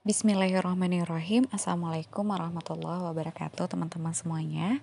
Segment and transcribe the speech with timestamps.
[0.00, 4.80] Bismillahirrahmanirrahim Assalamualaikum warahmatullahi wabarakatuh teman-teman semuanya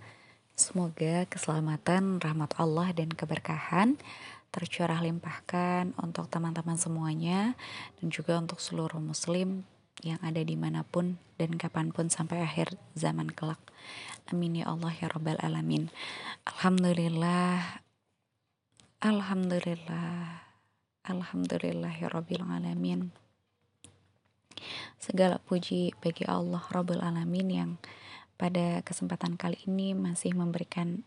[0.53, 3.97] Semoga keselamatan, rahmat Allah dan keberkahan
[4.53, 7.57] tercurah limpahkan untuk teman-teman semuanya
[7.97, 9.65] dan juga untuk seluruh muslim
[10.05, 13.57] yang ada di mana pun dan kapan pun sampai akhir zaman kelak.
[14.29, 15.89] Amin ya Allah ya Rabbal Alamin.
[16.45, 17.81] Alhamdulillah,
[19.01, 20.45] Alhamdulillah,
[21.09, 23.25] Alhamdulillah ya Rabbil Alamin.
[24.97, 27.71] Segala puji bagi Allah Rabbul Alamin yang
[28.37, 31.01] pada kesempatan kali ini masih memberikan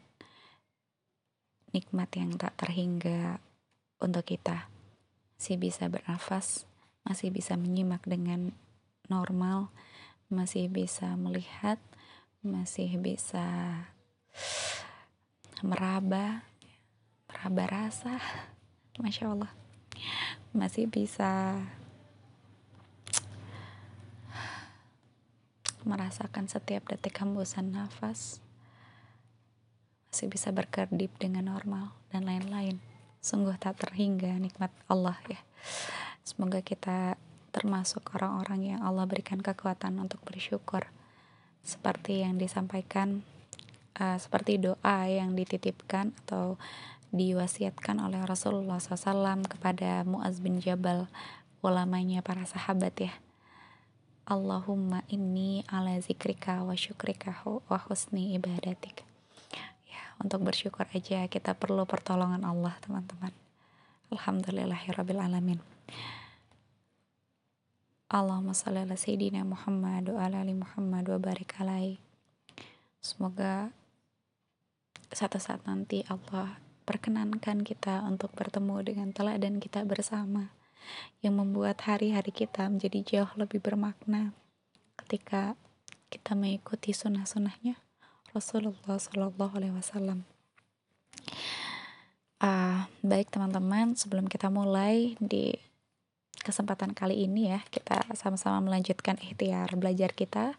[1.71, 3.39] nikmat yang tak terhingga
[4.03, 4.67] untuk kita.
[5.39, 6.67] Masih bisa bernafas,
[7.07, 8.51] masih bisa menyimak dengan
[9.07, 9.71] normal,
[10.29, 11.79] masih bisa melihat,
[12.43, 13.47] masih bisa
[15.63, 16.45] meraba,
[17.31, 18.19] meraba rasa,
[19.03, 19.53] masya Allah,
[20.51, 21.57] masih bisa
[25.87, 28.43] merasakan setiap detik hembusan nafas,
[30.11, 32.83] masih bisa berkedip dengan normal, dan lain-lain.
[33.21, 35.41] Sungguh tak terhingga nikmat Allah ya.
[36.27, 37.15] Semoga kita
[37.55, 40.89] termasuk orang-orang yang Allah berikan kekuatan untuk bersyukur.
[41.61, 43.23] Seperti yang disampaikan,
[44.01, 46.57] uh, seperti doa yang dititipkan atau
[47.11, 51.11] diwasiatkan oleh Rasulullah SAW kepada Muaz bin Jabal,
[51.61, 53.13] ulamanya para sahabat ya
[54.31, 59.03] Allahumma inni ala zikrika wa syukrika wa husni ibadatik.
[59.91, 63.35] Ya, untuk bersyukur aja kita perlu pertolongan Allah, teman-teman.
[64.15, 65.59] Alhamdulillahirabbil alamin.
[68.07, 71.99] Allahumma salli ala sayyidina Muhammad wa ala ali Muhammad wa barik alaihi.
[73.03, 73.75] Semoga
[75.11, 80.55] satu saat nanti Allah perkenankan kita untuk bertemu dengan teladan kita bersama
[81.21, 84.33] yang membuat hari-hari kita menjadi jauh lebih bermakna
[85.05, 85.55] ketika
[86.11, 87.79] kita mengikuti sunnah-sunnahnya
[88.31, 90.23] Rasulullah Shallallahu Alaihi Wasallam.
[92.41, 95.53] Uh, baik teman-teman, sebelum kita mulai di
[96.41, 100.57] kesempatan kali ini ya, kita sama-sama melanjutkan ikhtiar belajar kita.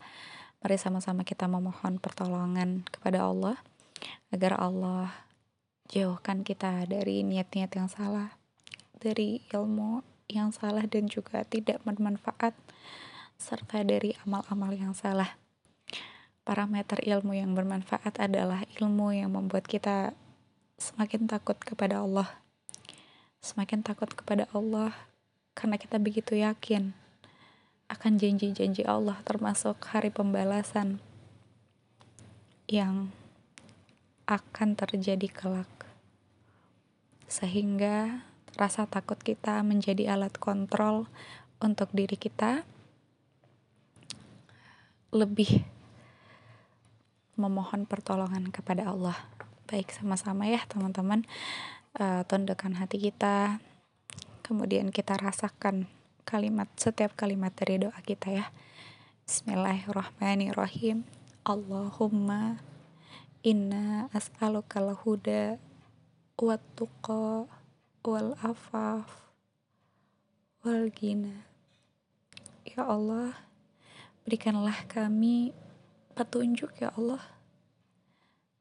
[0.61, 3.57] Mari sama-sama kita memohon pertolongan kepada Allah
[4.29, 5.09] agar Allah
[5.89, 8.35] jauhkan kita dari niat-niat yang salah,
[9.01, 12.55] dari ilmu yang salah dan juga tidak bermanfaat
[13.35, 15.35] serta dari amal-amal yang salah.
[16.47, 20.15] Parameter ilmu yang bermanfaat adalah ilmu yang membuat kita
[20.79, 22.29] semakin takut kepada Allah.
[23.43, 24.95] Semakin takut kepada Allah
[25.53, 26.95] karena kita begitu yakin
[27.91, 31.03] akan janji-janji Allah termasuk hari pembalasan
[32.71, 33.11] yang
[34.31, 35.67] akan terjadi kelak.
[37.27, 38.23] Sehingga
[38.59, 41.07] rasa takut kita menjadi alat kontrol
[41.61, 42.65] untuk diri kita
[45.11, 45.63] lebih
[47.35, 49.17] memohon pertolongan kepada Allah.
[49.67, 51.23] Baik sama-sama ya teman-teman,
[51.99, 53.59] uh, tundukkan hati kita,
[54.43, 55.87] kemudian kita rasakan
[56.27, 58.45] kalimat setiap kalimat dari doa kita ya.
[59.27, 61.07] Bismillahirrahmanirrahim.
[61.47, 62.59] Allahumma
[63.41, 65.57] inna as'aluka huda
[66.41, 67.60] wa tuqa
[68.01, 69.29] wal afaf.
[70.61, 71.51] Wal gina
[72.65, 73.33] ya Allah
[74.23, 75.51] berikanlah kami
[76.13, 77.21] petunjuk ya Allah.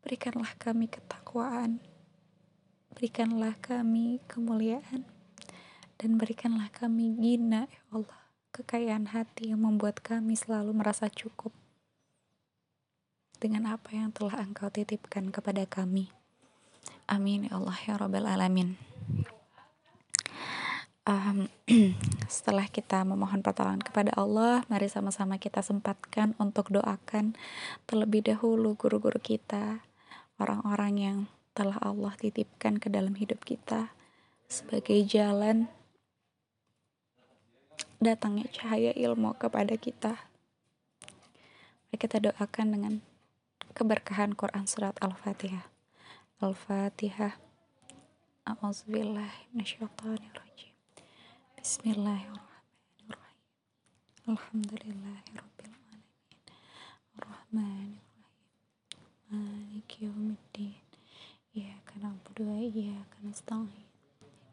[0.00, 1.84] Berikanlah kami ketakwaan.
[2.96, 5.04] Berikanlah kami kemuliaan.
[6.00, 8.20] Dan berikanlah kami gina ya Allah.
[8.50, 11.54] Kekayaan hati yang membuat kami selalu merasa cukup
[13.38, 16.10] dengan apa yang telah Engkau titipkan kepada kami.
[17.10, 18.78] Amin ya Allah ya Rabbal Alamin
[21.10, 21.50] um,
[22.30, 27.34] setelah kita memohon pertolongan kepada Allah, mari sama-sama kita sempatkan untuk doakan
[27.90, 29.82] terlebih dahulu guru-guru kita,
[30.38, 31.18] orang-orang yang
[31.52, 33.90] telah Allah titipkan ke dalam hidup kita
[34.46, 35.66] sebagai jalan
[38.00, 40.14] datangnya cahaya ilmu kepada kita.
[41.90, 42.94] Mari kita doakan dengan
[43.74, 45.79] keberkahan Quran Surat Al-Fatihah.
[46.40, 47.36] Al-Fatihah.
[48.48, 50.72] A'udzubillahi minasyaitonirrajim.
[51.52, 53.40] Bismillahirrahmanirrahim.
[54.24, 56.00] Alhamdulillahirabbil alamin.
[57.20, 58.24] Arrahmanirrahim.
[59.28, 60.80] Maliki yaumiddin.
[61.52, 63.84] Iyyaka na'budu wa iyyaka nasta'in.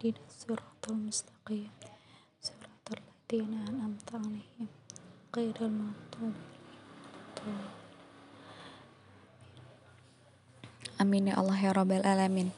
[0.04, 1.72] Ihdinas siratal mustaqim.
[2.44, 4.68] Siratal ladzina an'amta 'alaihim
[5.32, 6.36] ghairil maghdubi
[10.98, 12.50] Amin ya Allah ya Rabbal Alamin.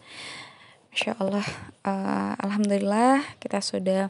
[0.95, 1.43] Masya Allah,
[1.83, 4.07] uh, Alhamdulillah kita sudah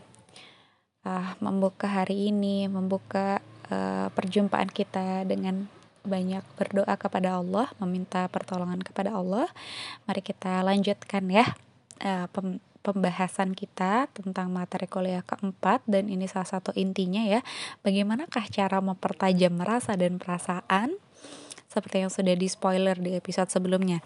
[1.01, 3.41] uh, membuka hari ini, membuka
[3.73, 5.65] uh, perjumpaan kita dengan
[6.05, 9.49] banyak berdoa kepada Allah, meminta pertolongan kepada Allah.
[10.05, 11.49] Mari kita lanjutkan ya
[12.05, 12.29] uh,
[12.85, 17.41] pembahasan kita tentang materi kuliah keempat dan ini salah satu intinya ya.
[17.81, 21.01] Bagaimanakah cara mempertajam rasa dan perasaan
[21.69, 24.01] seperti yang sudah di spoiler di episode sebelumnya.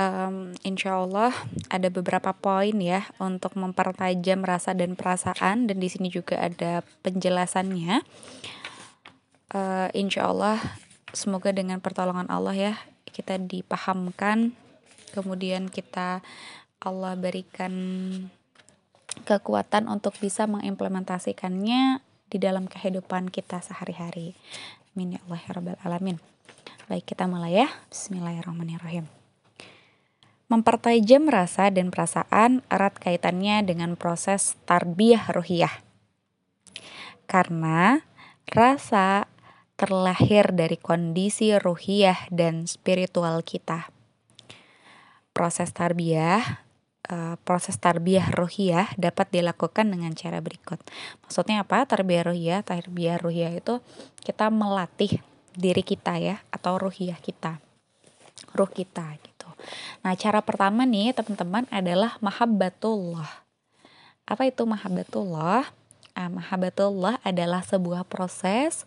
[0.00, 1.30] Um, insya Allah
[1.68, 8.02] ada beberapa poin ya untuk mempertajam rasa dan perasaan dan di sini juga ada penjelasannya.
[9.50, 10.58] Uh, insya Allah
[11.14, 12.74] semoga dengan pertolongan Allah ya
[13.10, 14.54] kita dipahamkan
[15.10, 16.22] kemudian kita
[16.80, 17.74] Allah berikan
[19.26, 22.00] kekuatan untuk bisa mengimplementasikannya
[22.30, 24.38] di dalam kehidupan kita sehari-hari.
[24.94, 26.16] Amin ya Allah ya Rabbal Alamin.
[26.90, 27.70] Baik kita mulai ya.
[27.86, 29.06] Bismillahirrahmanirrahim.
[30.50, 35.70] Mempertajam rasa dan perasaan erat kaitannya dengan proses tarbiyah ruhiyah.
[37.30, 38.02] Karena
[38.50, 39.30] rasa
[39.78, 43.94] terlahir dari kondisi ruhiyah dan spiritual kita.
[45.30, 46.66] Proses tarbiyah
[47.06, 50.82] uh, proses tarbiyah ruhiyah dapat dilakukan dengan cara berikut.
[51.22, 51.86] Maksudnya apa?
[51.86, 53.78] Tarbiyah ruhiyah, tarbiyah ruhiyah itu
[54.26, 55.22] kita melatih
[55.56, 57.58] diri kita ya atau ruhiyah kita.
[58.56, 59.48] Ruh kita gitu.
[60.02, 63.28] Nah, cara pertama nih teman-teman adalah mahabbatullah.
[64.24, 65.68] Apa itu mahabbatullah?
[66.14, 68.86] Ah, mahabbatullah adalah sebuah proses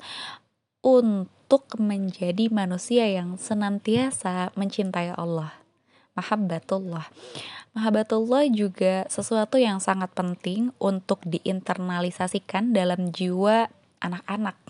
[0.83, 5.55] untuk menjadi manusia yang senantiasa mencintai Allah.
[6.13, 7.09] Mahabbatullah.
[7.73, 14.62] Mahabbatullah juga sesuatu yang sangat penting untuk diinternalisasikan dalam jiwa anak-anak.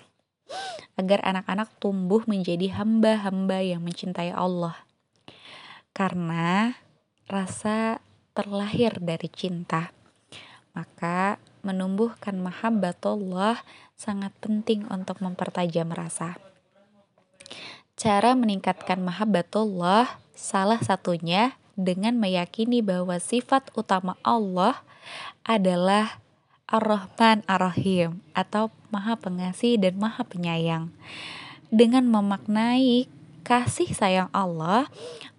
[0.94, 4.78] Agar anak-anak tumbuh menjadi hamba-hamba yang mencintai Allah.
[5.94, 6.78] Karena
[7.30, 8.02] rasa
[8.34, 9.94] terlahir dari cinta.
[10.74, 13.62] Maka menumbuhkan mahabbatullah
[13.94, 16.36] sangat penting untuk mempertajam rasa.
[17.94, 24.82] Cara meningkatkan mahabbatullah salah satunya dengan meyakini bahwa sifat utama Allah
[25.46, 26.23] adalah
[26.74, 30.90] Ar-Rahman Ar-Rahim atau Maha Pengasih dan Maha Penyayang.
[31.70, 33.06] Dengan memaknai
[33.46, 34.90] kasih sayang Allah,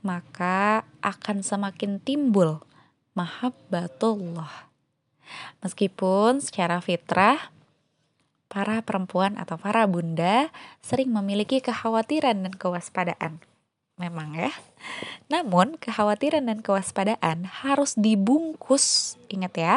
[0.07, 2.63] maka akan semakin timbul
[3.19, 4.71] mahabbatullah.
[5.59, 7.51] Meskipun secara fitrah
[8.47, 13.43] para perempuan atau para bunda sering memiliki kekhawatiran dan kewaspadaan.
[13.99, 14.51] Memang ya.
[15.31, 19.77] Namun, kekhawatiran dan kewaspadaan harus dibungkus, ingat ya.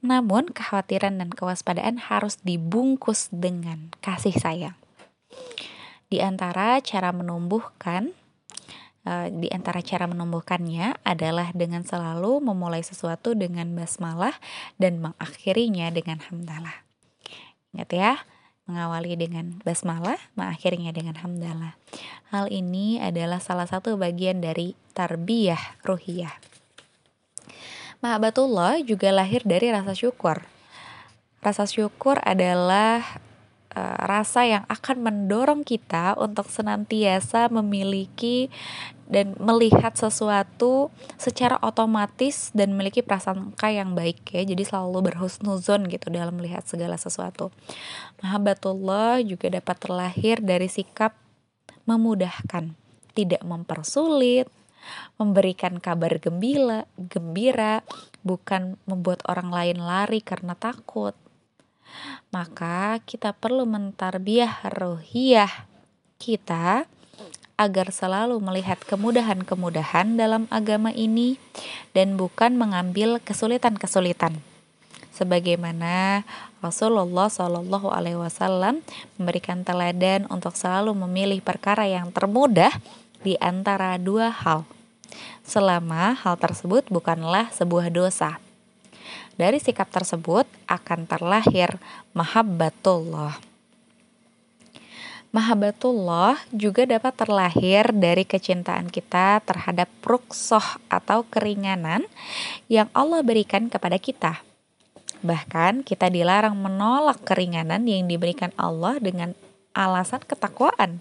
[0.00, 4.76] Namun, kekhawatiran dan kewaspadaan harus dibungkus dengan kasih sayang.
[6.10, 8.16] Di antara cara menumbuhkan
[9.00, 14.36] Eh, di antara cara menumbuhkannya adalah dengan selalu memulai sesuatu dengan basmalah
[14.76, 16.84] dan mengakhirinya dengan hamdalah.
[17.72, 18.12] Ingat ya,
[18.68, 21.80] mengawali dengan basmalah, mengakhirinya dengan hamdalah.
[22.28, 26.59] Hal ini adalah salah satu bagian dari tarbiyah ruhiyah.
[28.00, 30.40] Mahabatullah juga lahir dari rasa syukur.
[31.44, 33.20] Rasa syukur adalah
[33.76, 38.48] uh, rasa yang akan mendorong kita untuk senantiasa memiliki
[39.10, 46.14] dan melihat sesuatu secara otomatis dan memiliki prasangka yang baik ya jadi selalu berhusnuzon gitu
[46.14, 47.50] dalam melihat segala sesuatu
[48.22, 51.18] mahabbatullah juga dapat terlahir dari sikap
[51.90, 52.70] memudahkan
[53.18, 54.46] tidak mempersulit
[55.16, 57.84] memberikan kabar gembira gembira
[58.24, 61.14] bukan membuat orang lain lari karena takut
[62.30, 65.50] maka kita perlu mentarbiah rohiyah
[66.20, 66.86] kita
[67.60, 71.36] agar selalu melihat kemudahan-kemudahan dalam agama ini
[71.92, 74.40] dan bukan mengambil kesulitan-kesulitan.
[75.12, 76.24] Sebagaimana
[76.64, 78.80] Rasulullah Shallallahu Alaihi Wasallam
[79.20, 82.72] memberikan teladan untuk selalu memilih perkara yang termudah
[83.20, 84.64] di antara dua hal,
[85.44, 88.40] selama hal tersebut bukanlah sebuah dosa.
[89.36, 91.80] Dari sikap tersebut akan terlahir
[92.12, 93.40] mahabbatullah.
[95.30, 102.02] Mahabbatullah juga dapat terlahir dari kecintaan kita terhadap ruksoh atau keringanan
[102.66, 104.42] yang Allah berikan kepada kita.
[105.22, 109.30] Bahkan kita dilarang menolak keringanan yang diberikan Allah dengan
[109.70, 110.98] alasan ketakwaan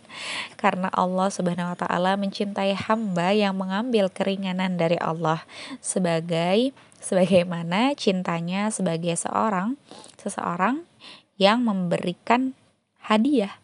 [0.56, 5.42] karena Allah Subhanahu wa taala mencintai hamba yang mengambil keringanan dari Allah
[5.82, 6.72] sebagai
[7.02, 9.80] sebagaimana cintanya sebagai seorang
[10.22, 10.86] seseorang
[11.40, 12.54] yang memberikan
[13.02, 13.58] hadiah.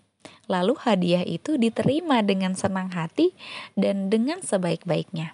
[0.46, 3.34] Lalu hadiah itu diterima dengan senang hati
[3.74, 5.34] dan dengan sebaik-baiknya.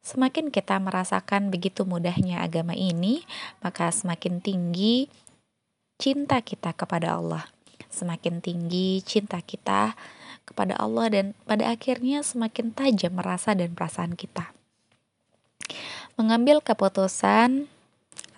[0.00, 3.24] Semakin kita merasakan begitu mudahnya agama ini,
[3.64, 5.08] maka semakin tinggi
[6.00, 7.44] cinta kita kepada Allah.
[7.90, 9.98] Semakin tinggi cinta kita
[10.46, 14.50] kepada Allah dan pada akhirnya semakin tajam rasa dan perasaan kita.
[16.18, 17.70] Mengambil keputusan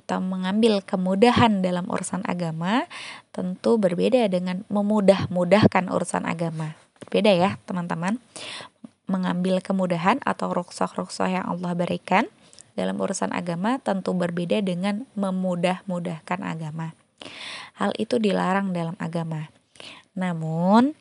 [0.05, 2.85] atau mengambil kemudahan dalam urusan agama
[3.33, 6.77] tentu berbeda dengan memudah-mudahkan urusan agama.
[7.01, 8.21] Berbeda ya, teman-teman.
[9.09, 12.29] Mengambil kemudahan atau rukshoh-rukshoh yang Allah berikan
[12.77, 16.97] dalam urusan agama tentu berbeda dengan memudah-mudahkan agama.
[17.77, 19.49] Hal itu dilarang dalam agama.
[20.13, 20.93] Namun,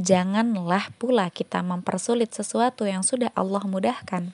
[0.00, 4.32] janganlah pula kita mempersulit sesuatu yang sudah Allah mudahkan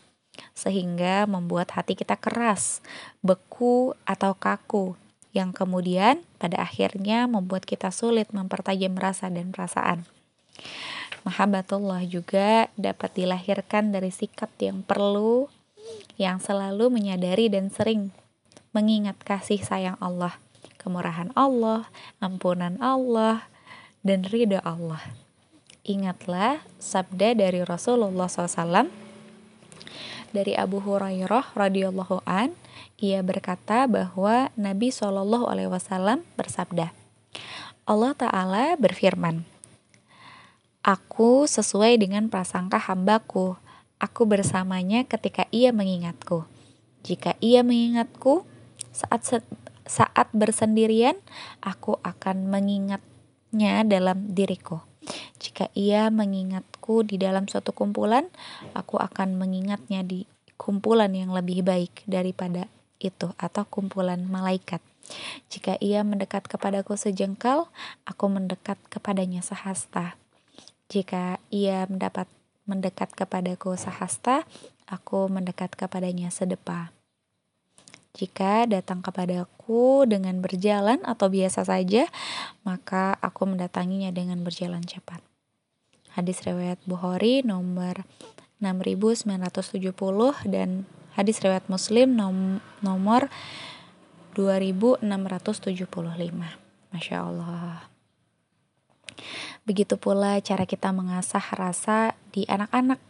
[0.56, 2.80] sehingga membuat hati kita keras,
[3.20, 4.96] beku atau kaku
[5.32, 10.04] yang kemudian pada akhirnya membuat kita sulit mempertajam rasa dan perasaan.
[11.24, 15.48] Mahabbatullah juga dapat dilahirkan dari sikap yang perlu
[16.20, 18.12] yang selalu menyadari dan sering
[18.76, 20.36] mengingat kasih sayang Allah,
[20.82, 21.86] kemurahan Allah,
[22.18, 23.46] ampunan Allah,
[24.02, 25.00] dan ridha Allah.
[25.82, 28.90] Ingatlah sabda dari Rasulullah SAW
[30.32, 32.56] dari Abu Hurairah radhiyallahu an
[32.96, 36.90] ia berkata bahwa Nabi Shallallahu alaihi wasallam bersabda
[37.84, 39.44] Allah taala berfirman
[40.82, 43.54] Aku sesuai dengan prasangka hambaku
[44.02, 46.48] aku bersamanya ketika ia mengingatku
[47.06, 48.48] jika ia mengingatku
[48.90, 49.44] saat
[49.92, 51.20] saat bersendirian
[51.60, 54.80] aku akan mengingatnya dalam diriku
[55.42, 58.30] jika ia mengingatku di dalam suatu kumpulan,
[58.78, 62.70] aku akan mengingatnya di kumpulan yang lebih baik daripada
[63.02, 64.78] itu atau kumpulan malaikat.
[65.50, 67.66] Jika ia mendekat kepadaku sejengkal,
[68.06, 70.14] aku mendekat kepadanya sehasta.
[70.86, 72.30] Jika ia mendapat
[72.70, 74.46] mendekat kepadaku sehasta,
[74.86, 76.94] aku mendekat kepadanya sedepa.
[78.12, 82.04] Jika datang kepadaku dengan berjalan atau biasa saja,
[82.60, 85.24] maka aku mendatanginya dengan berjalan cepat.
[86.12, 88.04] Hadis riwayat Bukhari nomor
[88.60, 89.96] 6970
[90.44, 90.84] dan
[91.16, 93.32] hadis riwayat Muslim nom nomor
[94.36, 95.72] 2675.
[96.92, 97.88] Masya Allah.
[99.64, 103.00] Begitu pula cara kita mengasah rasa di anak-anak.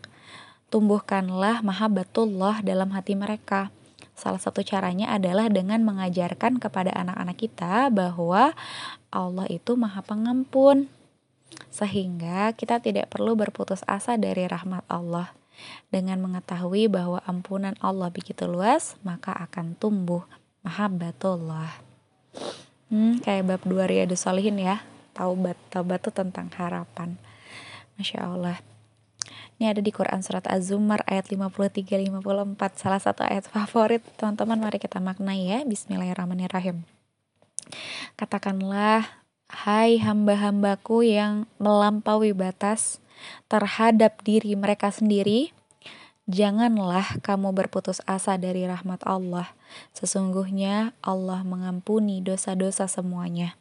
[0.70, 3.74] Tumbuhkanlah mahabbatullah dalam hati mereka
[4.12, 8.52] Salah satu caranya adalah dengan mengajarkan kepada anak-anak kita bahwa
[9.08, 10.88] Allah itu Maha Pengampun.
[11.68, 15.32] Sehingga kita tidak perlu berputus asa dari rahmat Allah.
[15.92, 20.24] Dengan mengetahui bahwa ampunan Allah begitu luas, maka akan tumbuh
[20.64, 21.76] mahabbatullah.
[22.88, 24.84] Hmm, kayak bab 2 Riyadus Solihin ya.
[25.12, 27.20] Taubat, taubat itu tentang harapan.
[28.00, 28.56] Masya Allah.
[29.62, 32.18] Ini ada di Quran Surat Az-Zumar ayat 53-54
[32.74, 34.58] Salah satu ayat favorit Teman-teman.
[34.58, 35.62] Mari kita maknai ya.
[35.62, 36.82] Bismillahirrahmanirrahim.
[38.18, 39.06] Katakanlah
[39.46, 42.98] Hai hamba-hambaku yang melampaui batas
[43.46, 45.54] terhadap diri mereka sendiri,
[46.26, 49.54] janganlah kamu berputus asa dari rahmat Allah.
[49.94, 53.54] Sesungguhnya Allah mengampuni dosa-dosa semuanya.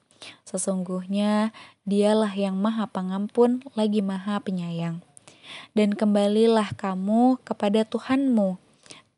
[0.49, 1.53] Sesungguhnya
[1.85, 5.10] Dialah yang Maha Pengampun lagi Maha Penyayang
[5.77, 8.57] dan kembalilah kamu kepada Tuhanmu.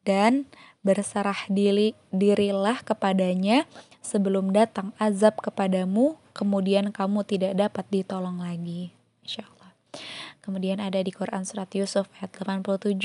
[0.03, 0.45] Dan
[0.83, 3.63] berserah diri dirilah kepadanya
[4.03, 8.91] sebelum datang azab kepadamu kemudian kamu tidak dapat ditolong lagi.
[9.23, 9.71] Insyaallah.
[10.43, 12.99] Kemudian ada di Quran surat Yusuf ayat 87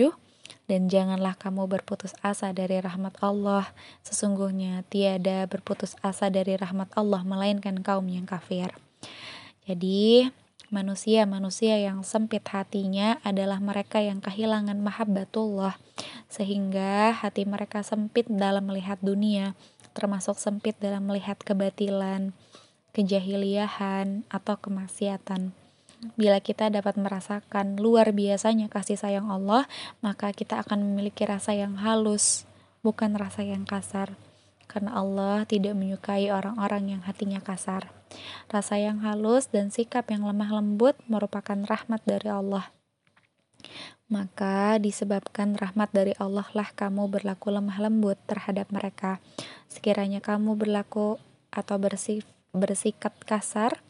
[0.67, 3.71] dan janganlah kamu berputus asa dari rahmat Allah.
[4.03, 8.75] Sesungguhnya tiada berputus asa dari rahmat Allah melainkan kaum yang kafir.
[9.69, 10.29] Jadi
[10.69, 15.81] Manusia-manusia yang sempit hatinya adalah mereka yang kehilangan mahabbatullah,
[16.29, 19.57] sehingga hati mereka sempit dalam melihat dunia,
[19.97, 22.37] termasuk sempit dalam melihat kebatilan,
[22.93, 25.57] kejahiliahan, atau kemaksiatan.
[26.21, 29.65] Bila kita dapat merasakan luar biasanya kasih sayang Allah,
[30.05, 32.45] maka kita akan memiliki rasa yang halus,
[32.85, 34.15] bukan rasa yang kasar
[34.69, 37.98] karena Allah tidak menyukai orang-orang yang hatinya kasar.
[38.49, 42.73] Rasa yang halus dan sikap yang lemah lembut merupakan rahmat dari Allah.
[44.09, 49.21] Maka disebabkan rahmat dari Allah lah kamu berlaku lemah lembut terhadap mereka.
[49.69, 51.21] Sekiranya kamu berlaku
[51.53, 52.25] atau bersif,
[52.57, 53.85] bersikap kasar,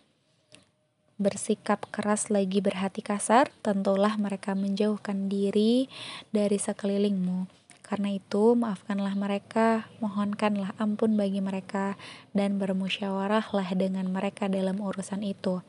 [1.19, 5.87] bersikap keras lagi berhati kasar, tentulah mereka menjauhkan diri
[6.35, 7.58] dari sekelilingmu
[7.89, 11.97] karena itu, maafkanlah mereka, mohonkanlah ampun bagi mereka,
[12.37, 15.65] dan bermusyawarahlah dengan mereka dalam urusan itu.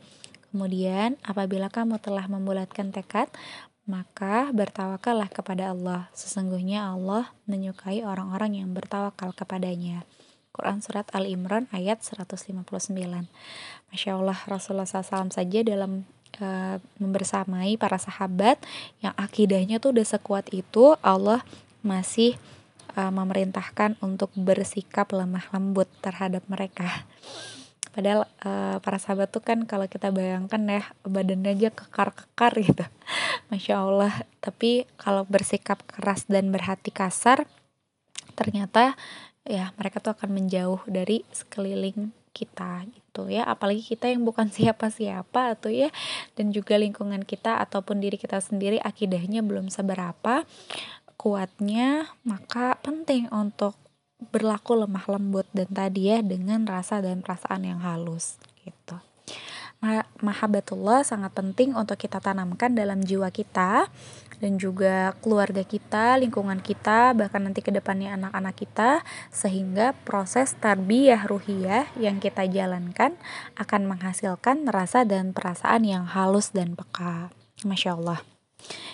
[0.51, 3.31] Kemudian, apabila kamu telah membulatkan tekad,
[3.87, 6.11] maka bertawakallah kepada Allah.
[6.11, 10.03] Sesungguhnya Allah menyukai orang-orang yang bertawakal kepadanya.
[10.53, 12.67] Quran Surat Al Imran ayat 159
[13.89, 16.03] Masya Allah Rasulullah SAW saja dalam
[16.43, 18.59] uh, membersamai para sahabat
[18.99, 21.41] yang akidahnya tuh udah sekuat itu Allah
[21.85, 22.35] masih
[22.95, 27.05] uh, memerintahkan untuk bersikap lemah lembut terhadap mereka.
[27.89, 32.85] Padahal uh, para sahabat tuh kan kalau kita bayangkan ya badannya aja kekar-kekar gitu.
[33.49, 34.13] Masya Allah.
[34.39, 37.49] Tapi kalau bersikap keras dan berhati kasar
[38.37, 38.95] ternyata
[39.43, 43.43] ya mereka tuh akan menjauh dari sekeliling kita gitu ya.
[43.49, 45.89] Apalagi kita yang bukan siapa-siapa atau ya.
[46.37, 50.45] Dan juga lingkungan kita ataupun diri kita sendiri akidahnya belum seberapa
[51.19, 53.75] kuatnya maka penting untuk
[54.31, 58.95] berlaku lemah lembut dan tadi ya dengan rasa dan perasaan yang halus gitu
[60.19, 63.87] mahabbatullah sangat penting untuk kita tanamkan dalam jiwa kita
[64.39, 71.27] dan juga keluarga kita, lingkungan kita, bahkan nanti ke depannya anak-anak kita sehingga proses tarbiyah
[71.27, 73.19] ruhiyah yang kita jalankan
[73.59, 77.31] akan menghasilkan rasa dan perasaan yang halus dan peka.
[77.67, 78.38] Masya Allah.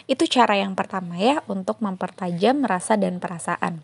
[0.05, 3.81] Itu cara yang pertama ya untuk mempertajam rasa dan perasaan.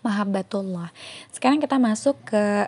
[0.00, 0.90] Mahabbatullah.
[1.30, 2.66] Sekarang kita masuk ke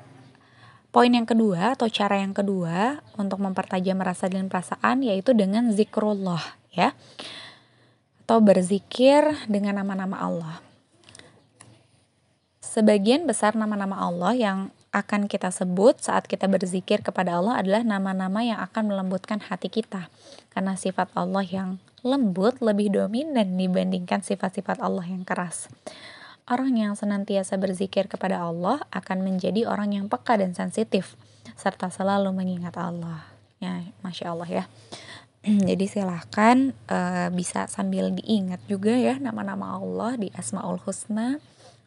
[0.93, 6.45] Poin yang kedua atau cara yang kedua untuk mempertajam rasa dan perasaan yaitu dengan zikrullah
[6.69, 6.93] ya.
[8.29, 10.61] Atau berzikir dengan nama-nama Allah.
[12.61, 14.59] Sebagian besar nama-nama Allah yang
[14.93, 20.13] akan kita sebut saat kita berzikir kepada Allah adalah nama-nama yang akan melembutkan hati kita.
[20.53, 25.73] Karena sifat Allah yang lembut lebih dominan dibandingkan sifat-sifat Allah yang keras.
[26.45, 31.17] Orang yang senantiasa berzikir kepada Allah akan menjadi orang yang peka dan sensitif,
[31.57, 33.25] serta selalu mengingat Allah.
[33.63, 34.65] Ya, masya Allah ya.
[35.71, 41.39] Jadi silahkan uh, bisa sambil diingat juga ya nama-nama Allah di Asmaul Husna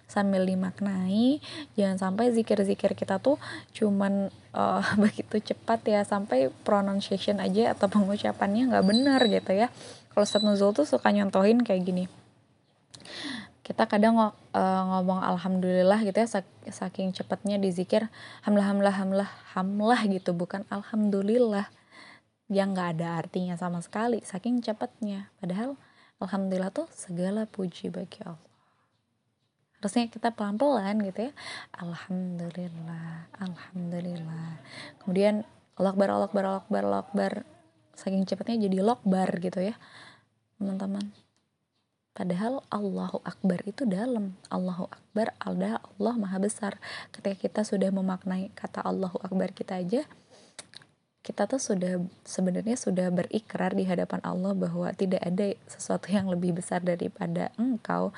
[0.05, 1.41] sambil dimaknai.
[1.75, 3.41] Jangan sampai zikir-zikir kita tuh
[3.73, 9.67] cuman uh, begitu cepat ya sampai pronunciation aja atau pengucapannya nggak benar gitu ya.
[10.13, 12.05] Kalau Ustadz Nuzul tuh suka nyontohin kayak gini.
[13.65, 16.29] Kita kadang uh, ngomong alhamdulillah gitu ya
[16.69, 18.13] saking cepatnya dizikir
[18.45, 20.31] hamlah hamlah hamlah hamlah gitu.
[20.37, 21.67] Bukan alhamdulillah.
[22.45, 25.33] Yang nggak ada artinya sama sekali saking cepatnya.
[25.41, 25.73] Padahal
[26.21, 28.44] alhamdulillah tuh segala puji bagi Allah
[29.85, 31.31] harusnya kita pelan pelan gitu ya
[31.77, 34.57] alhamdulillah alhamdulillah
[34.97, 35.45] kemudian
[35.77, 36.09] Allah akbar
[36.81, 37.45] Allah akbar
[37.93, 39.77] saking cepatnya jadi lokbar gitu ya
[40.57, 41.13] teman-teman
[42.15, 44.39] Padahal Allahu Akbar itu dalam.
[44.47, 46.79] Allahu Akbar ada Allah Maha Besar.
[47.11, 50.07] Ketika kita sudah memaknai kata Allahu Akbar kita aja,
[51.25, 56.53] kita tuh sudah sebenarnya sudah berikrar di hadapan Allah bahwa tidak ada sesuatu yang lebih
[56.53, 58.13] besar daripada engkau.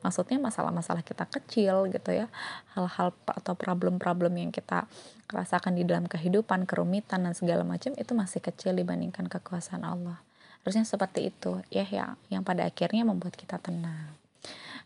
[0.00, 2.32] Maksudnya masalah-masalah kita kecil gitu ya.
[2.72, 4.88] Hal-hal atau problem-problem yang kita
[5.28, 10.24] rasakan di dalam kehidupan, kerumitan dan segala macam itu masih kecil dibandingkan kekuasaan Allah
[10.66, 14.10] harusnya seperti itu ya yang yang pada akhirnya membuat kita tenang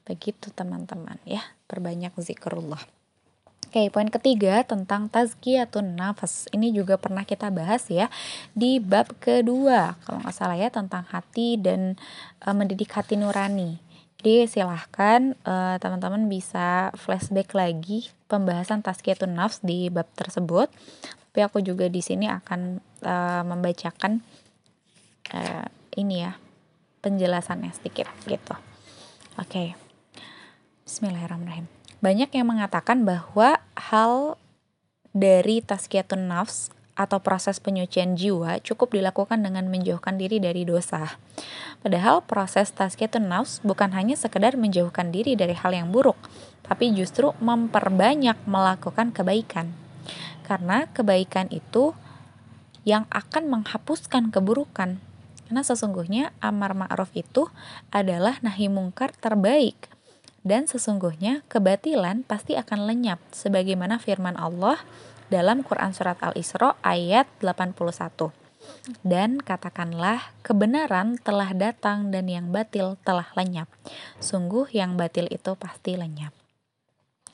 [0.05, 2.85] begitu teman-teman ya perbanyak zikrullah
[3.71, 6.51] Oke, poin ketiga tentang tazkiyatun nafas.
[6.51, 8.11] Ini juga pernah kita bahas ya
[8.51, 11.95] di bab kedua, kalau nggak salah ya tentang hati dan
[12.43, 13.79] e, mendidik hati nurani.
[14.19, 20.67] Jadi silahkan teman teman-teman bisa flashback lagi pembahasan tazkiyatun nafs di bab tersebut.
[21.31, 23.15] Tapi aku juga di sini akan e,
[23.47, 24.19] membacakan
[25.31, 26.35] uh, ini ya
[27.07, 28.55] penjelasannya sedikit gitu.
[29.39, 29.79] Oke.
[30.85, 31.80] Bismillahirrahmanirrahim.
[32.01, 34.41] Banyak yang mengatakan bahwa hal
[35.13, 41.21] dari tazkiyatun nafs atau proses penyucian jiwa cukup dilakukan dengan menjauhkan diri dari dosa.
[41.85, 46.17] Padahal proses tazkiyatun nafs bukan hanya sekedar menjauhkan diri dari hal yang buruk,
[46.65, 49.69] tapi justru memperbanyak melakukan kebaikan.
[50.45, 51.93] Karena kebaikan itu
[52.89, 55.05] yang akan menghapuskan keburukan.
[55.45, 57.51] Karena sesungguhnya amar ma'ruf itu
[57.93, 59.90] adalah nahi mungkar terbaik.
[60.41, 64.81] Dan sesungguhnya kebatilan pasti akan lenyap sebagaimana firman Allah
[65.29, 68.33] dalam Quran surat Al-Isra ayat 81.
[69.01, 73.69] Dan katakanlah kebenaran telah datang dan yang batil telah lenyap.
[74.21, 76.33] Sungguh yang batil itu pasti lenyap.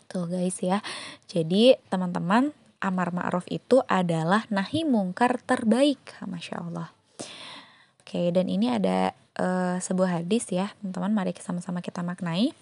[0.07, 0.83] Tuh guys ya.
[1.27, 5.99] Jadi teman-teman amar ma'ruf itu adalah nahi mungkar terbaik.
[6.23, 6.89] Masya Allah.
[8.03, 9.11] Oke, dan ini ada
[9.43, 11.11] uh, sebuah hadis ya, teman-teman.
[11.11, 12.55] Mari sama-sama kita maknai.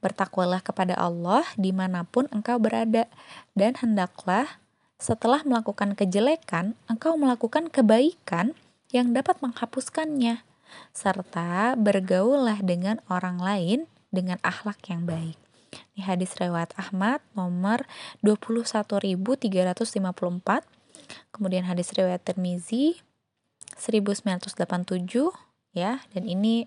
[0.00, 3.04] Bertakwalah kepada Allah di mana pun engkau berada,
[3.52, 4.60] dan hendaklah
[5.00, 8.52] setelah melakukan kejelekan, engkau melakukan kebaikan
[8.92, 10.44] yang dapat menghapuskannya,
[10.92, 15.38] serta bergaullah dengan orang lain dengan akhlak yang baik.
[15.94, 17.86] Ini hadis riwayat Ahmad nomor
[18.20, 19.16] 21354.
[21.30, 22.98] Kemudian hadis riwayat Tirmizi
[23.78, 24.60] 1987
[25.72, 26.66] ya dan ini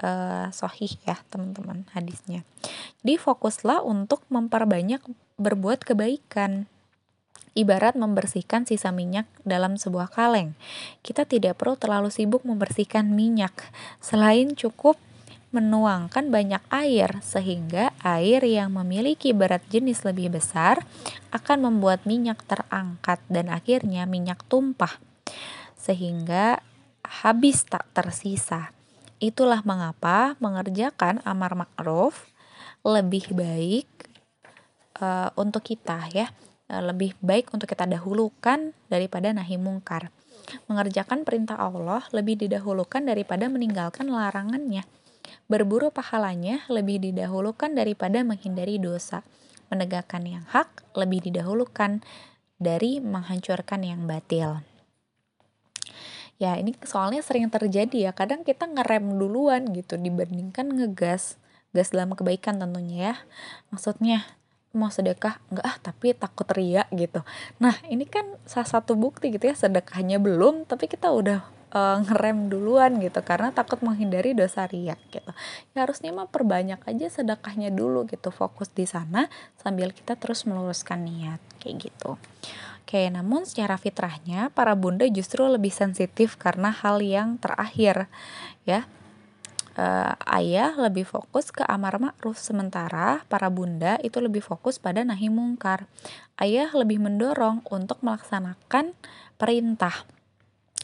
[0.00, 2.44] uh, sohih ya teman-teman hadisnya.
[3.02, 5.00] Jadi fokuslah untuk memperbanyak
[5.40, 6.68] berbuat kebaikan.
[7.54, 10.58] Ibarat membersihkan sisa minyak dalam sebuah kaleng.
[11.06, 13.70] Kita tidak perlu terlalu sibuk membersihkan minyak,
[14.02, 14.98] selain cukup
[15.54, 20.82] menuangkan banyak air, sehingga air yang memiliki berat jenis lebih besar
[21.30, 24.98] akan membuat minyak terangkat dan akhirnya minyak tumpah,
[25.78, 26.58] sehingga
[27.06, 28.74] habis tak tersisa.
[29.22, 32.26] Itulah mengapa mengerjakan amar ma'ruf
[32.82, 33.88] lebih baik
[34.98, 36.28] uh, untuk kita ya,
[36.68, 40.10] uh, lebih baik untuk kita dahulukan daripada nahi mungkar.
[40.68, 44.84] Mengerjakan perintah Allah lebih didahulukan daripada meninggalkan larangannya.
[45.48, 49.24] Berburu pahalanya lebih didahulukan daripada menghindari dosa.
[49.72, 52.04] Menegakkan yang hak lebih didahulukan
[52.60, 54.60] dari menghancurkan yang batil
[56.42, 58.12] ya ini soalnya sering terjadi ya.
[58.12, 61.38] Kadang kita ngerem duluan gitu dibandingkan ngegas
[61.74, 63.14] gas dalam kebaikan tentunya ya.
[63.74, 64.18] Maksudnya
[64.74, 65.38] mau sedekah?
[65.50, 67.22] Enggak ah tapi takut ria gitu.
[67.58, 72.50] Nah ini kan salah satu bukti gitu ya sedekahnya belum tapi kita udah uh, ngerem
[72.50, 75.30] duluan gitu karena takut menghindari dosa ria gitu.
[75.74, 81.06] Ya harusnya mah perbanyak aja sedekahnya dulu gitu fokus di sana sambil kita terus meluruskan
[81.06, 82.18] niat kayak gitu
[82.84, 88.12] Oke, namun secara fitrahnya para bunda justru lebih sensitif karena hal yang terakhir,
[88.68, 88.84] ya.
[89.74, 95.32] Uh, ayah lebih fokus ke amar ma'ruf sementara para bunda itu lebih fokus pada nahi
[95.32, 95.88] mungkar.
[96.36, 98.92] Ayah lebih mendorong untuk melaksanakan
[99.40, 100.04] perintah.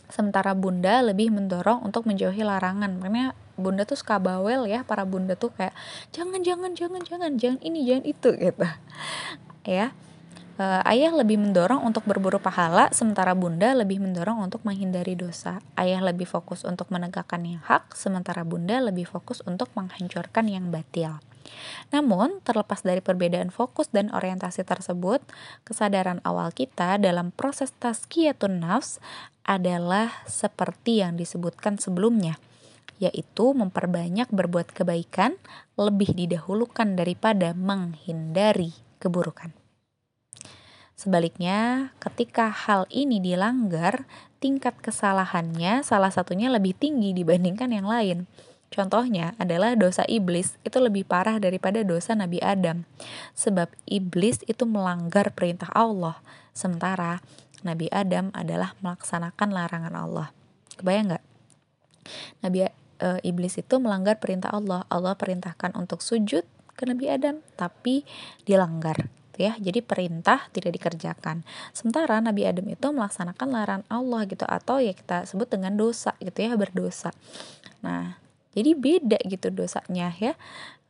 [0.08, 2.96] Sementara bunda lebih mendorong untuk menjauhi larangan.
[2.96, 5.76] Makanya bunda tuh suka bawel ya, para bunda tuh kayak
[6.16, 8.66] jangan jangan jangan jangan jangan ini jangan itu gitu.
[9.68, 9.92] Ya
[10.60, 15.56] Uh, ayah lebih mendorong untuk berburu pahala, sementara bunda lebih mendorong untuk menghindari dosa.
[15.72, 21.16] Ayah lebih fokus untuk menegakkan yang hak, sementara bunda lebih fokus untuk menghancurkan yang batil.
[21.96, 25.24] Namun, terlepas dari perbedaan fokus dan orientasi tersebut,
[25.64, 29.00] kesadaran awal kita dalam proses tazkiyatun nafs
[29.48, 32.36] adalah seperti yang disebutkan sebelumnya,
[33.00, 35.40] yaitu memperbanyak berbuat kebaikan
[35.80, 39.59] lebih didahulukan daripada menghindari keburukan.
[41.00, 44.04] Sebaliknya, ketika hal ini dilanggar,
[44.36, 48.28] tingkat kesalahannya salah satunya lebih tinggi dibandingkan yang lain.
[48.68, 52.84] Contohnya adalah dosa iblis itu lebih parah daripada dosa Nabi Adam.
[53.32, 56.20] Sebab iblis itu melanggar perintah Allah,
[56.52, 57.24] sementara
[57.64, 60.28] Nabi Adam adalah melaksanakan larangan Allah.
[60.76, 61.24] Kebayang nggak?
[62.44, 62.68] Nabi
[63.00, 64.84] e, iblis itu melanggar perintah Allah.
[64.92, 66.44] Allah perintahkan untuk sujud
[66.76, 68.04] ke Nabi Adam, tapi
[68.44, 69.08] dilanggar
[69.40, 69.52] ya.
[69.56, 71.42] Jadi perintah tidak dikerjakan.
[71.72, 76.36] Sementara Nabi Adam itu melaksanakan larangan Allah gitu atau ya kita sebut dengan dosa gitu
[76.44, 77.10] ya berdosa.
[77.80, 78.20] Nah
[78.52, 80.34] jadi beda gitu dosanya ya.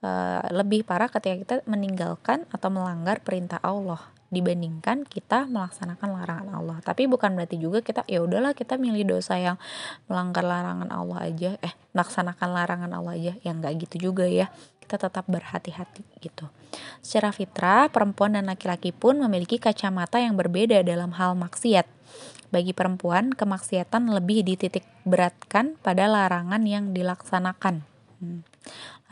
[0.01, 0.11] E,
[0.51, 6.79] lebih parah ketika kita meninggalkan atau melanggar perintah Allah dibandingkan kita melaksanakan larangan Allah.
[6.81, 9.59] Tapi bukan berarti juga kita ya udahlah kita milih dosa yang
[10.07, 13.33] melanggar larangan Allah aja, eh melaksanakan larangan Allah aja.
[13.43, 14.49] Yang enggak gitu juga ya
[14.91, 16.51] kita tetap berhati-hati gitu.
[16.99, 21.87] Secara fitrah, perempuan dan laki-laki pun memiliki kacamata yang berbeda dalam hal maksiat.
[22.51, 27.87] Bagi perempuan, kemaksiatan lebih dititik beratkan pada larangan yang dilaksanakan.
[28.19, 28.43] Hmm.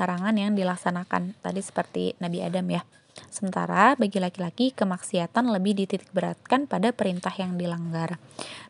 [0.03, 2.83] Larangan yang dilaksanakan tadi seperti Nabi Adam ya.
[3.27, 8.17] Sementara bagi laki-laki kemaksiatan lebih dititik beratkan pada perintah yang dilanggar.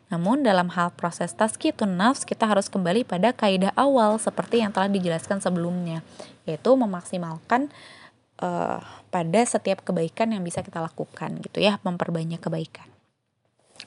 [0.09, 4.89] Namun dalam hal proses tazkiyatun nafs kita harus kembali pada kaidah awal seperti yang telah
[4.89, 6.01] dijelaskan sebelumnya,
[6.49, 7.69] yaitu memaksimalkan
[8.41, 8.81] uh,
[9.13, 12.89] pada setiap kebaikan yang bisa kita lakukan gitu ya, memperbanyak kebaikan.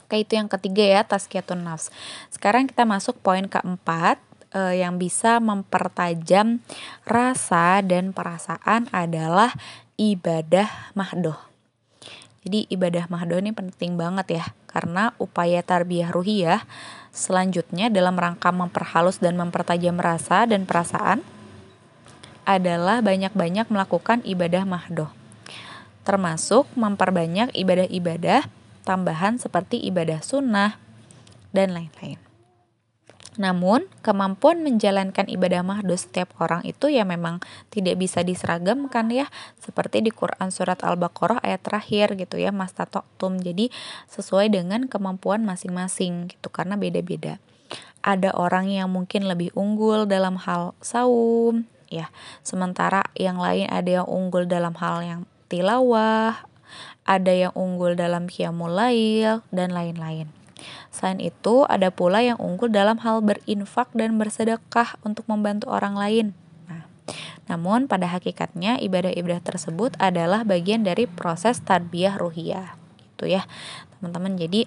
[0.07, 1.92] Oke, itu yang ketiga ya, tazkiyatun nafs.
[2.33, 4.22] Sekarang kita masuk poin keempat
[4.55, 6.62] uh, yang bisa mempertajam
[7.05, 9.53] rasa dan perasaan adalah
[10.02, 10.66] ibadah
[10.98, 11.38] mahdoh.
[12.42, 16.66] Jadi ibadah mahdoh ini penting banget ya karena upaya tarbiyah ruhiyah
[17.14, 21.22] selanjutnya dalam rangka memperhalus dan mempertajam rasa dan perasaan
[22.42, 25.14] adalah banyak-banyak melakukan ibadah mahdoh.
[26.02, 28.50] Termasuk memperbanyak ibadah-ibadah
[28.82, 30.82] tambahan seperti ibadah sunnah
[31.54, 32.32] dan lain-lain.
[33.40, 37.40] Namun, kemampuan menjalankan ibadah mahdoh setiap orang itu ya memang
[37.73, 39.33] tidak bisa diseragamkan ya.
[39.57, 43.40] Seperti di Quran surat Al-Baqarah ayat terakhir gitu ya, mastatoktum.
[43.40, 43.73] Jadi
[44.12, 47.40] sesuai dengan kemampuan masing-masing gitu karena beda-beda.
[48.05, 52.12] Ada orang yang mungkin lebih unggul dalam hal saum, ya.
[52.45, 56.45] Sementara yang lain ada yang unggul dalam hal yang tilawah,
[57.09, 58.77] ada yang unggul dalam qiyamul
[59.49, 60.41] dan lain-lain.
[60.88, 66.27] Selain itu, ada pula yang unggul dalam hal berinfak dan bersedekah untuk membantu orang lain.
[66.70, 66.87] Nah,
[67.51, 72.79] namun pada hakikatnya ibadah-ibadah tersebut adalah bagian dari proses tarbiyah ruhiyah.
[72.96, 73.44] Gitu ya,
[73.98, 74.38] teman-teman.
[74.38, 74.66] Jadi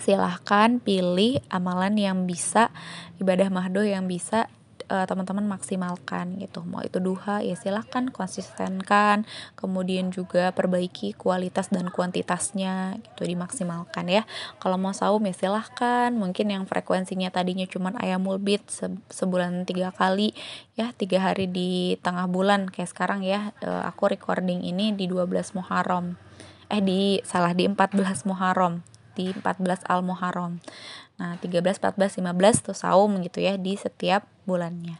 [0.00, 2.72] silahkan pilih amalan yang bisa
[3.20, 4.48] ibadah mahdoh yang bisa
[4.90, 6.66] uh, teman-teman maksimalkan gitu.
[6.66, 9.24] Mau itu duha ya silahkan konsistenkan.
[9.54, 14.22] Kemudian juga perbaiki kualitas dan kuantitasnya gitu dimaksimalkan ya.
[14.58, 19.94] Kalau mau saum ya silahkan mungkin yang frekuensinya tadinya cuma ayamul bit se sebulan tiga
[19.94, 20.34] kali
[20.74, 22.66] ya tiga hari di tengah bulan.
[22.68, 26.18] Kayak sekarang ya uh, aku recording ini di 12 Muharram.
[26.70, 30.58] Eh di salah di 14 Muharram di 14 Al Muharram
[31.20, 34.96] Nah, 13, 14, 15 tuh saum gitu ya di setiap bulannya.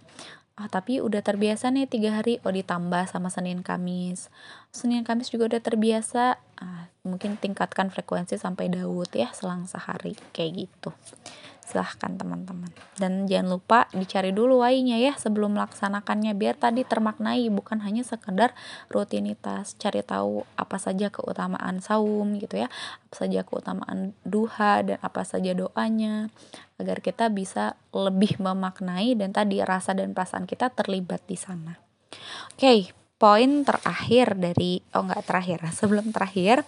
[0.60, 4.28] Ah, tapi udah terbiasa nih tiga hari, oh ditambah sama Senin Kamis.
[4.68, 10.68] Senin Kamis juga udah terbiasa, ah, mungkin tingkatkan frekuensi sampai Daud ya selang sehari kayak
[10.68, 10.92] gitu
[11.70, 12.74] silahkan teman-teman.
[12.98, 18.50] Dan jangan lupa dicari dulu wainya ya sebelum melaksanakannya biar tadi termaknai bukan hanya sekedar
[18.90, 22.66] rutinitas cari tahu apa saja keutamaan saum gitu ya
[23.06, 26.26] apa saja keutamaan duha dan apa saja doanya
[26.82, 31.78] agar kita bisa lebih memaknai dan tadi rasa dan perasaan kita terlibat di sana.
[32.56, 32.80] Oke okay,
[33.20, 36.64] poin terakhir dari oh enggak terakhir sebelum terakhir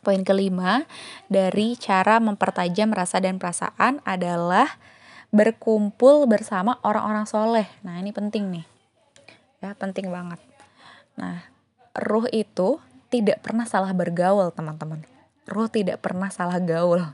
[0.00, 0.88] Poin kelima
[1.28, 4.80] dari cara mempertajam rasa dan perasaan adalah
[5.28, 7.68] berkumpul bersama orang-orang soleh.
[7.84, 8.64] Nah ini penting nih,
[9.60, 10.40] ya penting banget.
[11.20, 11.44] Nah
[11.92, 12.80] ruh itu
[13.12, 15.04] tidak pernah salah bergaul teman-teman.
[15.44, 17.04] Ruh tidak pernah salah gaul.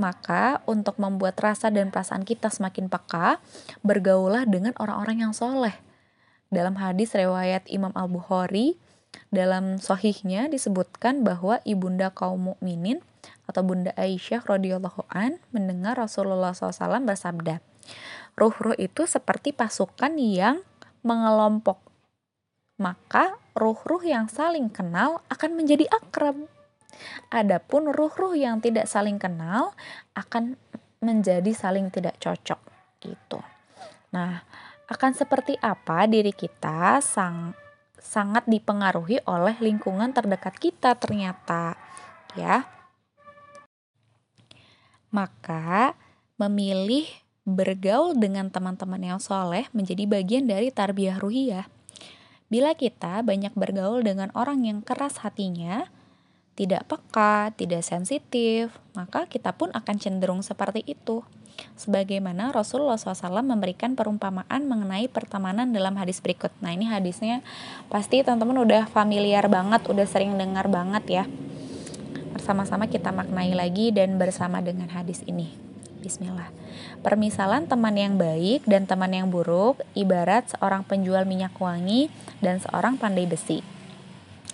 [0.00, 3.38] Maka untuk membuat rasa dan perasaan kita semakin peka,
[3.84, 5.76] bergaulah dengan orang-orang yang soleh.
[6.48, 8.80] Dalam hadis riwayat Imam Al-Bukhari,
[9.32, 13.00] dalam sohihnya disebutkan bahwa ibunda kaum mukminin
[13.48, 17.64] atau bunda Aisyah radhiyallahu an mendengar Rasulullah SAW bersabda,
[18.36, 20.60] ruh-ruh itu seperti pasukan yang
[21.04, 21.80] mengelompok.
[22.80, 26.48] Maka ruh-ruh yang saling kenal akan menjadi akrab.
[27.32, 29.72] Adapun ruh-ruh yang tidak saling kenal
[30.12, 30.60] akan
[31.02, 32.60] menjadi saling tidak cocok
[33.02, 33.40] gitu.
[34.14, 34.44] Nah,
[34.86, 37.56] akan seperti apa diri kita sang
[38.12, 41.80] sangat dipengaruhi oleh lingkungan terdekat kita ternyata
[42.36, 42.68] ya.
[45.08, 45.96] Maka
[46.36, 47.08] memilih
[47.48, 51.66] bergaul dengan teman-teman yang soleh menjadi bagian dari tarbiyah ruhiyah.
[52.52, 55.88] Bila kita banyak bergaul dengan orang yang keras hatinya
[56.52, 61.24] tidak peka, tidak sensitif, maka kita pun akan cenderung seperti itu
[61.76, 66.50] sebagaimana Rasulullah SAW memberikan perumpamaan mengenai pertemanan dalam hadis berikut.
[66.64, 67.44] Nah ini hadisnya
[67.92, 71.24] pasti teman-teman udah familiar banget, udah sering dengar banget ya.
[72.32, 75.52] Bersama-sama kita maknai lagi dan bersama dengan hadis ini.
[76.02, 76.50] Bismillah.
[77.04, 82.10] Permisalan teman yang baik dan teman yang buruk ibarat seorang penjual minyak wangi
[82.42, 83.62] dan seorang pandai besi.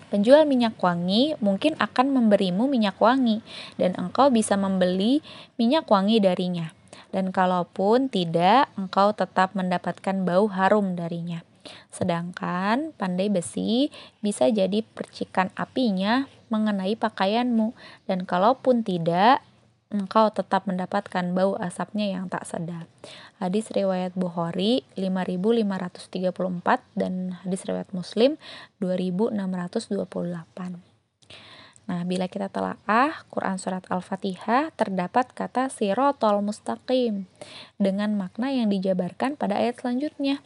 [0.09, 3.45] Penjual minyak wangi mungkin akan memberimu minyak wangi,
[3.77, 5.21] dan engkau bisa membeli
[5.61, 6.73] minyak wangi darinya
[7.09, 11.41] dan kalaupun tidak, engkau tetap mendapatkan bau harum darinya.
[11.93, 13.93] Sedangkan pandai besi
[14.25, 17.77] bisa jadi percikan apinya mengenai pakaianmu,
[18.09, 19.45] dan kalaupun tidak,
[19.89, 22.85] engkau tetap mendapatkan bau asapnya yang tak sedap.
[23.41, 28.37] Hadis riwayat Bukhari 5534 dan hadis riwayat Muslim
[28.85, 29.89] 2628.
[31.89, 37.25] Nah, bila kita telaah Quran Surat Al-Fatihah terdapat kata sirotol mustaqim
[37.81, 40.45] dengan makna yang dijabarkan pada ayat selanjutnya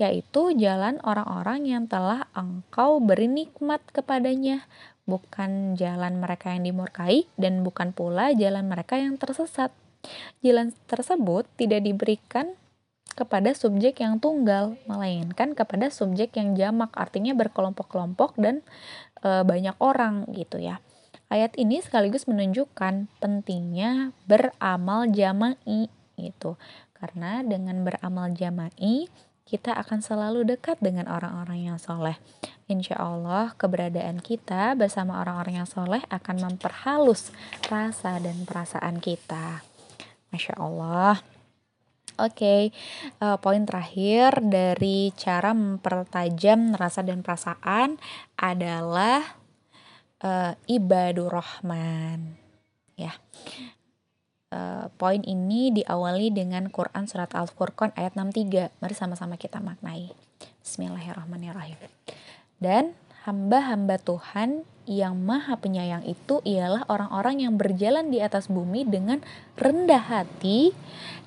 [0.00, 4.64] yaitu jalan orang-orang yang telah engkau beri nikmat kepadanya
[5.10, 9.74] bukan jalan mereka yang dimurkai dan bukan pula jalan mereka yang tersesat.
[10.40, 12.54] Jalan tersebut tidak diberikan
[13.12, 18.62] kepada subjek yang tunggal, melainkan kepada subjek yang jamak, artinya berkelompok-kelompok dan
[19.20, 20.78] e, banyak orang gitu ya.
[21.30, 25.86] Ayat ini sekaligus menunjukkan pentingnya beramal jama'i
[26.18, 26.58] gitu.
[26.96, 29.06] Karena dengan beramal jama'i
[29.50, 32.14] kita akan selalu dekat dengan orang-orang yang soleh.
[32.70, 37.34] Insya Allah keberadaan kita bersama orang-orang yang soleh akan memperhalus
[37.66, 39.66] rasa dan perasaan kita.
[40.30, 41.18] Masya Allah.
[42.20, 42.62] Oke, okay,
[43.18, 47.98] uh, eh, poin terakhir dari cara mempertajam rasa dan perasaan
[48.38, 49.24] adalah
[50.22, 52.38] uh, ibadur rahman.
[52.94, 53.16] Ya,
[54.50, 58.70] uh, poin ini diawali dengan Quran surat Al-Furqan ayat 63.
[58.82, 60.10] Mari sama-sama kita maknai.
[60.62, 61.78] Bismillahirrahmanirrahim.
[62.60, 62.92] Dan
[63.24, 69.22] hamba-hamba Tuhan yang maha penyayang itu ialah orang-orang yang berjalan di atas bumi dengan
[69.54, 70.74] rendah hati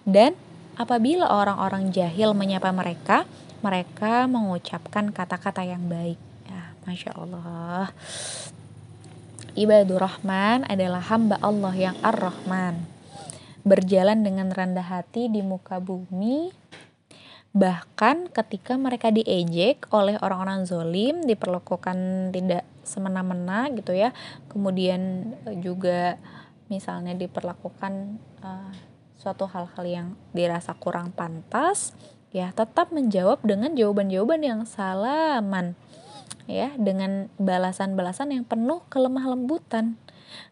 [0.04, 0.36] dan
[0.76, 3.24] apabila orang-orang jahil menyapa mereka,
[3.64, 6.20] mereka mengucapkan kata-kata yang baik.
[6.50, 7.96] Ya, Masya Allah.
[9.54, 12.93] Ibadur Rahman adalah hamba Allah yang Ar-Rahman.
[13.63, 16.52] Berjalan dengan rendah hati di muka bumi,
[17.56, 24.12] bahkan ketika mereka diejek oleh orang-orang zolim, diperlakukan tidak semena-mena gitu ya.
[24.52, 26.19] Kemudian eh, juga
[26.67, 28.71] misalnya diperlakukan uh,
[29.19, 31.95] suatu hal-hal yang dirasa kurang pantas
[32.34, 35.78] ya tetap menjawab dengan jawaban-jawaban yang salaman
[36.49, 39.95] ya dengan balasan-balasan yang penuh kelemah lembutan.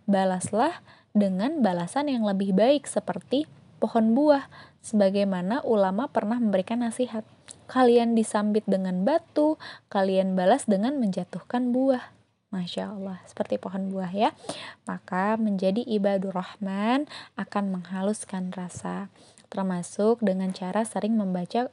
[0.05, 0.77] Balaslah
[1.11, 3.47] dengan balasan yang lebih baik seperti
[3.81, 4.47] pohon buah
[4.85, 7.25] sebagaimana ulama pernah memberikan nasihat
[7.67, 9.55] kalian disambit dengan batu
[9.91, 12.21] kalian balas dengan menjatuhkan buah
[12.51, 14.35] Masya Allah, seperti pohon buah ya.
[14.83, 17.07] Maka menjadi ibadur rahman
[17.39, 19.07] akan menghaluskan rasa.
[19.47, 21.71] Termasuk dengan cara sering membaca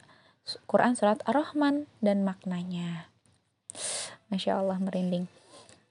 [0.70, 3.10] Quran surat Ar-Rahman dan maknanya.
[4.30, 5.26] Masya Allah merinding.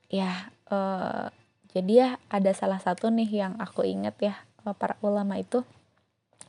[0.07, 1.36] Ya, uh,
[1.78, 4.34] jadi ya ada salah satu nih yang aku ingat ya
[4.66, 5.62] eh, para ulama itu.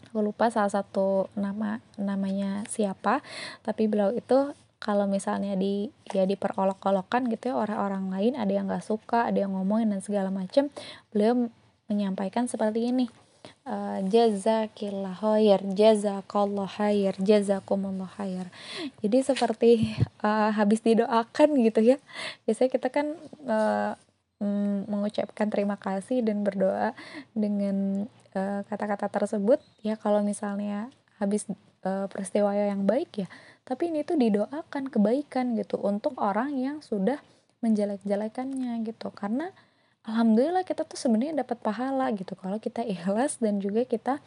[0.09, 3.21] Aku lupa salah satu nama namanya siapa.
[3.61, 8.87] Tapi beliau itu kalau misalnya di ya diperolok-olokan gitu ya orang-orang lain ada yang nggak
[8.87, 10.71] suka ada yang ngomongin dan segala macam
[11.13, 11.53] beliau
[11.93, 13.07] menyampaikan seperti ini.
[13.69, 18.49] Uh, jazakillah khair jazakallah khair jazakumullah khair.
[19.05, 19.71] Jadi seperti
[20.25, 21.97] uh, habis didoakan gitu ya.
[22.49, 23.13] Biasanya kita kan
[23.45, 23.93] uh,
[24.87, 26.95] mengucapkan terima kasih dan berdoa
[27.35, 28.07] dengan
[28.71, 31.51] kata-kata uh, tersebut ya kalau misalnya habis
[31.83, 33.29] uh, peristiwa yang baik ya
[33.69, 37.21] tapi ini tuh didoakan kebaikan gitu untuk orang yang sudah
[37.61, 39.13] menjelek-jelekannya gitu.
[39.13, 39.53] Karena
[40.09, 44.25] alhamdulillah kita tuh sebenarnya dapat pahala gitu kalau kita ikhlas dan juga kita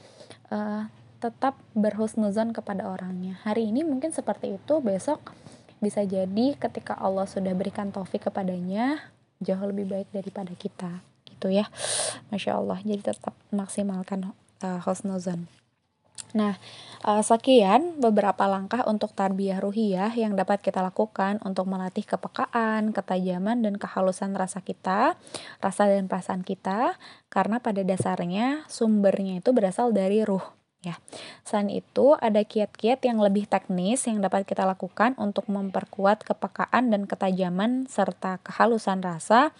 [0.54, 0.86] uh,
[1.18, 3.42] tetap berhusnuzon kepada orangnya.
[3.42, 5.34] Hari ini mungkin seperti itu besok
[5.82, 9.02] bisa jadi ketika Allah sudah berikan taufik kepadanya
[9.42, 11.66] jauh lebih baik daripada kita gitu ya.
[12.30, 12.78] Masya Allah.
[12.86, 15.50] Jadi tetap maksimalkan uh, husnuzon.
[16.32, 16.56] Nah,
[17.04, 23.60] uh, sekian beberapa langkah untuk tarbiyah ruhiyah yang dapat kita lakukan untuk melatih kepekaan, ketajaman,
[23.60, 25.20] dan kehalusan rasa kita,
[25.60, 26.96] rasa dan perasaan kita,
[27.28, 30.61] karena pada dasarnya sumbernya itu berasal dari ruh.
[30.82, 30.98] Ya,
[31.46, 37.06] selain itu ada kiat-kiat yang lebih teknis yang dapat kita lakukan untuk memperkuat kepekaan dan
[37.06, 39.54] ketajaman serta kehalusan rasa.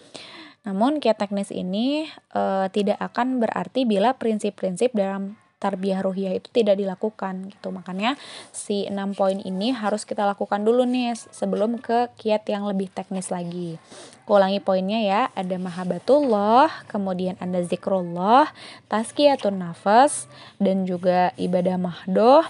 [0.66, 2.42] Namun kiat teknis ini e,
[2.74, 7.70] tidak akan berarti bila prinsip-prinsip dalam tarbiyah ruhiyah itu tidak dilakukan gitu.
[7.70, 8.18] Makanya
[8.50, 13.30] si enam poin ini harus kita lakukan dulu nih sebelum ke kiat yang lebih teknis
[13.30, 13.78] lagi.
[14.26, 18.50] Ulangi poinnya ya, ada mahabatullah, kemudian ada zikrullah,
[18.90, 20.26] tazkiyatun nafas
[20.58, 22.42] dan juga ibadah mahdoh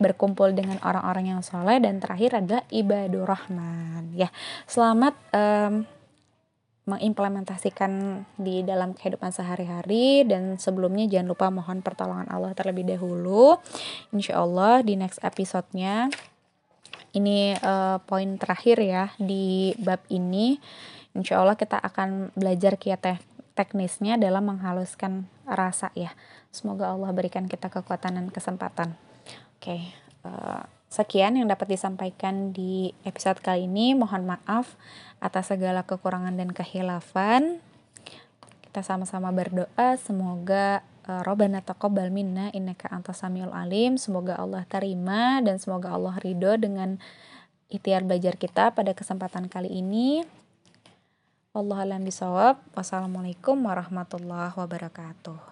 [0.00, 4.32] berkumpul dengan orang-orang yang soleh dan terakhir adalah ibadur rahman ya
[4.64, 5.84] selamat um,
[6.88, 13.60] mengimplementasikan di dalam kehidupan sehari-hari dan sebelumnya jangan lupa mohon pertolongan Allah terlebih dahulu.
[14.10, 16.08] Insya Allah di next episode-nya
[17.12, 20.56] ini uh, poin terakhir ya di bab ini.
[21.12, 23.14] Insya Allah kita akan belajar kiat te
[23.58, 26.14] teknisnya dalam menghaluskan rasa ya.
[26.48, 28.96] Semoga Allah berikan kita kekuatan dan kesempatan.
[29.58, 29.82] Oke okay,
[30.24, 33.94] uh, eh, Sekian yang dapat disampaikan di episode kali ini.
[33.94, 34.74] Mohon maaf
[35.22, 37.62] atas segala kekurangan dan kehilafan.
[38.58, 44.02] Kita sama-sama berdoa semoga uh, Robbana taqabbal minna innaka antas alim.
[44.02, 46.98] Semoga Allah terima dan semoga Allah ridho dengan
[47.70, 50.26] ikhtiar belajar kita pada kesempatan kali ini.
[51.54, 52.58] Allah alam bisawab.
[52.74, 55.49] Wassalamualaikum warahmatullahi wabarakatuh.